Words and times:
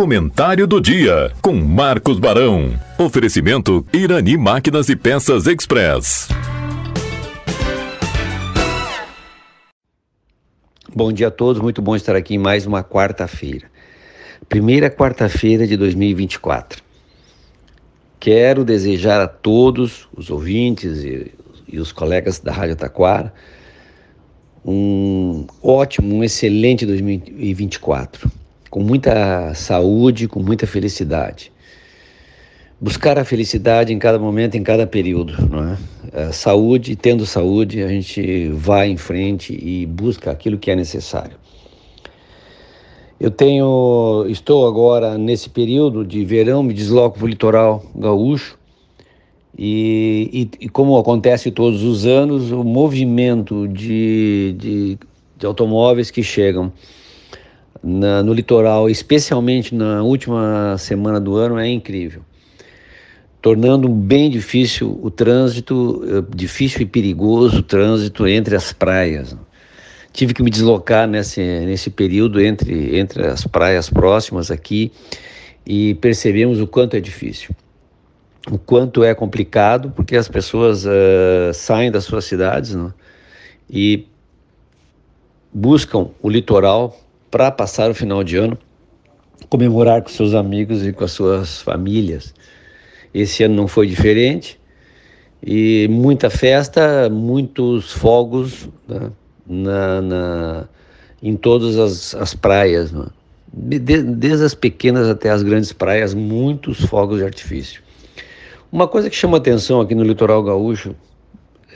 Comentário 0.00 0.66
do 0.66 0.80
dia 0.80 1.30
com 1.42 1.52
Marcos 1.52 2.18
Barão. 2.18 2.72
Oferecimento 2.98 3.84
Irani 3.92 4.34
Máquinas 4.34 4.88
e 4.88 4.96
Peças 4.96 5.46
Express. 5.46 6.26
Bom 10.96 11.12
dia 11.12 11.28
a 11.28 11.30
todos, 11.30 11.60
muito 11.60 11.82
bom 11.82 11.94
estar 11.94 12.16
aqui 12.16 12.36
em 12.36 12.38
mais 12.38 12.64
uma 12.64 12.82
quarta-feira. 12.82 13.70
Primeira 14.48 14.88
quarta-feira 14.88 15.66
de 15.66 15.76
2024. 15.76 16.82
Quero 18.18 18.64
desejar 18.64 19.20
a 19.20 19.28
todos 19.28 20.08
os 20.16 20.30
ouvintes 20.30 21.04
e, 21.04 21.30
e 21.68 21.78
os 21.78 21.92
colegas 21.92 22.38
da 22.38 22.52
Rádio 22.52 22.76
Taquara 22.76 23.34
um 24.64 25.46
ótimo, 25.62 26.14
um 26.14 26.24
excelente 26.24 26.86
2024 26.86 28.39
com 28.70 28.80
muita 28.80 29.52
saúde, 29.54 30.28
com 30.28 30.40
muita 30.40 30.66
felicidade. 30.66 31.52
Buscar 32.80 33.18
a 33.18 33.24
felicidade 33.24 33.92
em 33.92 33.98
cada 33.98 34.18
momento, 34.18 34.56
em 34.56 34.62
cada 34.62 34.86
período, 34.86 35.34
não 35.50 35.72
é? 35.72 36.28
A 36.28 36.32
saúde, 36.32 36.96
tendo 36.96 37.26
saúde, 37.26 37.82
a 37.82 37.88
gente 37.88 38.48
vai 38.48 38.88
em 38.88 38.96
frente 38.96 39.52
e 39.52 39.84
busca 39.84 40.30
aquilo 40.30 40.56
que 40.56 40.70
é 40.70 40.76
necessário. 40.76 41.36
Eu 43.20 43.30
tenho, 43.30 44.24
estou 44.28 44.66
agora 44.66 45.18
nesse 45.18 45.50
período 45.50 46.06
de 46.06 46.24
verão, 46.24 46.62
me 46.62 46.72
desloco 46.72 47.18
para 47.18 47.26
o 47.26 47.28
litoral 47.28 47.84
gaúcho 47.94 48.58
e, 49.58 50.48
e, 50.60 50.64
e, 50.64 50.68
como 50.70 50.96
acontece 50.96 51.50
todos 51.50 51.82
os 51.82 52.06
anos, 52.06 52.50
o 52.50 52.64
movimento 52.64 53.68
de, 53.68 54.54
de, 54.56 54.98
de 55.36 55.44
automóveis 55.44 56.10
que 56.10 56.22
chegam 56.22 56.72
na, 57.82 58.22
no 58.22 58.32
litoral, 58.32 58.88
especialmente 58.88 59.74
na 59.74 60.02
última 60.02 60.76
semana 60.78 61.18
do 61.18 61.36
ano, 61.36 61.58
é 61.58 61.68
incrível, 61.68 62.22
tornando 63.40 63.88
bem 63.88 64.30
difícil 64.30 64.98
o 65.02 65.10
trânsito, 65.10 66.02
eh, 66.04 66.36
difícil 66.36 66.82
e 66.82 66.86
perigoso 66.86 67.60
o 67.60 67.62
trânsito 67.62 68.26
entre 68.26 68.54
as 68.54 68.72
praias. 68.72 69.36
Tive 70.12 70.34
que 70.34 70.42
me 70.42 70.50
deslocar 70.50 71.06
nesse, 71.08 71.40
nesse 71.40 71.88
período 71.88 72.40
entre, 72.40 72.98
entre 72.98 73.26
as 73.26 73.46
praias 73.46 73.88
próximas 73.88 74.50
aqui 74.50 74.92
e 75.64 75.94
percebemos 75.94 76.60
o 76.60 76.66
quanto 76.66 76.96
é 76.96 77.00
difícil, 77.00 77.54
o 78.50 78.58
quanto 78.58 79.04
é 79.04 79.14
complicado, 79.14 79.92
porque 79.94 80.16
as 80.16 80.28
pessoas 80.28 80.84
uh, 80.84 81.54
saem 81.54 81.90
das 81.90 82.04
suas 82.04 82.24
cidades 82.24 82.74
né, 82.74 82.92
e 83.70 84.06
buscam 85.52 86.08
o 86.20 86.28
litoral 86.28 86.98
para 87.30 87.50
passar 87.50 87.90
o 87.90 87.94
final 87.94 88.24
de 88.24 88.36
ano, 88.36 88.58
comemorar 89.48 90.02
com 90.02 90.08
seus 90.08 90.34
amigos 90.34 90.86
e 90.86 90.92
com 90.92 91.04
as 91.04 91.12
suas 91.12 91.60
famílias. 91.62 92.34
Esse 93.14 93.44
ano 93.44 93.54
não 93.54 93.68
foi 93.68 93.86
diferente 93.86 94.58
e 95.44 95.88
muita 95.90 96.28
festa, 96.28 97.08
muitos 97.10 97.92
fogos 97.92 98.68
né, 98.86 99.10
na, 99.46 100.02
na, 100.02 100.68
em 101.22 101.36
todas 101.36 101.78
as, 101.78 102.14
as 102.14 102.34
praias, 102.34 102.92
né? 102.92 103.06
de, 103.52 103.78
desde 103.78 104.44
as 104.44 104.54
pequenas 104.54 105.08
até 105.08 105.30
as 105.30 105.42
grandes 105.42 105.72
praias, 105.72 106.14
muitos 106.14 106.84
fogos 106.84 107.18
de 107.18 107.24
artifício. 107.24 107.82
Uma 108.70 108.86
coisa 108.86 109.10
que 109.10 109.16
chama 109.16 109.38
atenção 109.38 109.80
aqui 109.80 109.94
no 109.94 110.04
litoral 110.04 110.42
gaúcho 110.42 110.94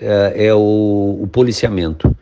é, 0.00 0.46
é 0.46 0.54
o, 0.54 1.20
o 1.22 1.28
policiamento 1.32 2.14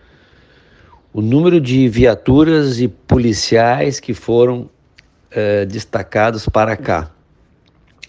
o 1.12 1.20
número 1.20 1.60
de 1.60 1.88
viaturas 1.88 2.80
e 2.80 2.88
policiais 2.88 3.98
que 3.98 4.14
foram 4.14 4.70
é, 5.30 5.64
destacados 5.64 6.48
para 6.48 6.76
cá, 6.76 7.10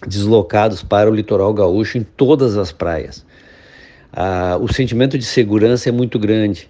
deslocados 0.06 0.82
para 0.82 1.10
o 1.10 1.14
litoral 1.14 1.52
gaúcho 1.52 1.98
em 1.98 2.02
todas 2.02 2.56
as 2.56 2.72
praias. 2.72 3.24
Ah, 4.12 4.58
o 4.60 4.72
sentimento 4.72 5.16
de 5.16 5.24
segurança 5.24 5.88
é 5.88 5.92
muito 5.92 6.18
grande, 6.18 6.68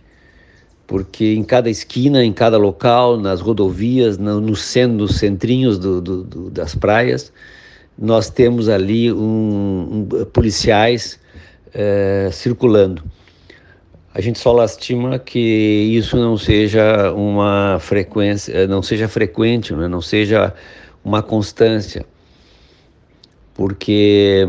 porque 0.86 1.34
em 1.34 1.42
cada 1.42 1.68
esquina, 1.68 2.24
em 2.24 2.32
cada 2.32 2.56
local, 2.56 3.18
nas 3.18 3.40
rodovias, 3.40 4.16
no, 4.16 4.40
no 4.40 4.54
centro, 4.54 4.98
nos 4.98 5.16
centrinhos 5.16 5.78
do, 5.78 6.00
do, 6.00 6.22
do, 6.22 6.50
das 6.50 6.74
praias, 6.74 7.32
nós 7.98 8.30
temos 8.30 8.68
ali 8.68 9.12
um, 9.12 10.06
um, 10.10 10.24
policiais 10.26 11.18
é, 11.74 12.30
circulando. 12.32 13.02
A 14.14 14.20
gente 14.20 14.38
só 14.38 14.52
lastima 14.52 15.18
que 15.18 15.38
isso 15.38 16.16
não 16.16 16.36
seja 16.36 17.12
uma 17.12 17.78
frequência, 17.80 18.52
eh, 18.52 18.66
não 18.66 18.82
seja 18.82 19.08
frequente, 19.08 19.72
né? 19.74 19.88
não 19.88 20.02
seja 20.02 20.52
uma 21.02 21.22
constância, 21.22 22.04
porque 23.54 24.46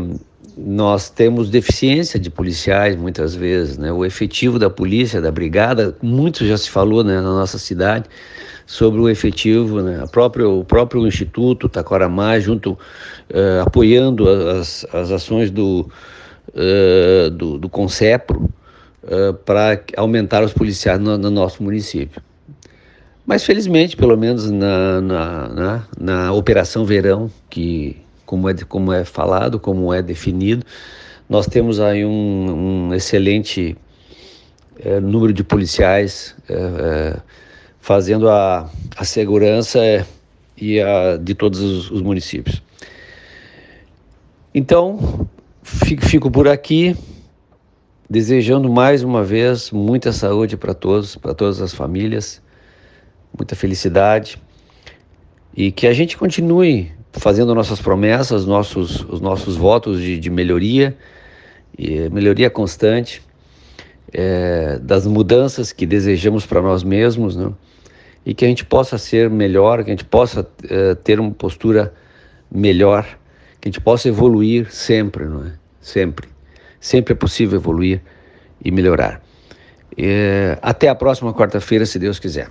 nós 0.56 1.10
temos 1.10 1.50
deficiência 1.50 2.20
de 2.20 2.30
policiais 2.30 2.94
muitas 2.94 3.34
vezes, 3.34 3.76
né? 3.76 3.90
O 3.90 4.04
efetivo 4.04 4.58
da 4.58 4.70
polícia, 4.70 5.20
da 5.20 5.32
brigada, 5.32 5.96
muito 6.00 6.46
já 6.46 6.56
se 6.56 6.70
falou 6.70 7.02
né, 7.02 7.16
na 7.16 7.22
nossa 7.22 7.58
cidade 7.58 8.08
sobre 8.66 9.00
o 9.00 9.08
efetivo, 9.08 9.82
né? 9.82 10.00
A 10.02 10.06
próprio, 10.06 10.60
o 10.60 10.64
próprio 10.64 11.06
Instituto 11.06 11.68
Taquaramá, 11.68 12.38
junto, 12.38 12.72
uh, 12.72 13.62
apoiando 13.66 14.28
as, 14.28 14.86
as 14.92 15.10
ações 15.10 15.50
do, 15.50 15.90
uh, 16.50 17.30
do, 17.30 17.58
do 17.58 17.68
Concepro, 17.68 18.48
para 19.44 19.80
aumentar 19.96 20.42
os 20.42 20.52
policiais 20.52 20.98
no, 20.98 21.18
no, 21.18 21.30
nosso 21.30 21.62
município. 21.62 22.22
Mas 23.26 23.44
felizmente, 23.44 23.96
pelo 23.96 24.16
menos 24.16 24.50
na, 24.50 25.00
na, 25.00 25.48
na, 25.48 25.88
na 25.98 26.32
Operação 26.32 26.84
Verão, 26.84 27.30
que 27.48 27.96
como 28.26 28.48
é, 28.48 28.54
como 28.68 28.92
é 28.92 29.04
falado, 29.04 29.58
como 29.58 29.92
é 29.92 30.02
definido, 30.02 30.64
nós 31.28 31.46
temos 31.46 31.80
aí 31.80 32.04
um, 32.04 32.88
um 32.88 32.94
excelente 32.94 33.76
é, 34.78 35.00
número 35.00 35.32
de 35.32 35.42
policiais 35.42 36.34
é, 36.48 36.54
é, 36.54 37.16
fazendo 37.80 38.28
a, 38.28 38.70
a 38.96 39.04
segurança 39.04 39.80
e 40.56 40.80
a, 40.80 41.16
de 41.16 41.34
todos 41.34 41.60
os, 41.60 41.90
os 41.90 42.02
municípios. 42.02 42.62
Então, 44.54 45.28
fico, 45.62 46.04
fico 46.04 46.30
por 46.30 46.46
aqui 46.46 46.96
desejando 48.08 48.68
mais 48.68 49.02
uma 49.02 49.22
vez 49.22 49.70
muita 49.70 50.12
saúde 50.12 50.56
para 50.56 50.74
todos, 50.74 51.16
para 51.16 51.34
todas 51.34 51.60
as 51.60 51.74
famílias, 51.74 52.42
muita 53.36 53.56
felicidade 53.56 54.38
e 55.56 55.70
que 55.70 55.86
a 55.86 55.92
gente 55.92 56.16
continue 56.16 56.92
fazendo 57.12 57.54
nossas 57.54 57.80
promessas, 57.80 58.44
nossos, 58.44 59.04
os 59.04 59.20
nossos 59.20 59.56
votos 59.56 60.00
de, 60.00 60.18
de 60.18 60.30
melhoria, 60.30 60.96
e 61.78 62.08
melhoria 62.10 62.50
constante, 62.50 63.22
é, 64.12 64.78
das 64.80 65.06
mudanças 65.06 65.72
que 65.72 65.86
desejamos 65.86 66.46
para 66.46 66.60
nós 66.60 66.82
mesmos, 66.82 67.36
né? 67.36 67.52
e 68.26 68.34
que 68.34 68.44
a 68.44 68.48
gente 68.48 68.64
possa 68.64 68.96
ser 68.96 69.28
melhor, 69.28 69.84
que 69.84 69.90
a 69.90 69.92
gente 69.92 70.04
possa 70.04 70.48
é, 70.68 70.94
ter 70.94 71.20
uma 71.20 71.30
postura 71.30 71.92
melhor, 72.50 73.04
que 73.60 73.68
a 73.68 73.70
gente 73.70 73.80
possa 73.80 74.08
evoluir 74.08 74.72
sempre, 74.72 75.24
não 75.24 75.46
é? 75.46 75.52
Sempre. 75.80 76.33
Sempre 76.84 77.14
é 77.14 77.16
possível 77.16 77.58
evoluir 77.58 78.02
e 78.62 78.70
melhorar. 78.70 79.22
É, 79.96 80.58
até 80.60 80.86
a 80.90 80.94
próxima 80.94 81.32
quarta-feira, 81.32 81.86
se 81.86 81.98
Deus 81.98 82.18
quiser. 82.18 82.50